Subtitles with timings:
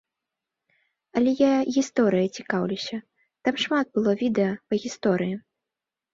[1.19, 2.97] Але я гісторыяй цікаўлюся,
[3.49, 5.35] там шмат было відэа па гісторыі.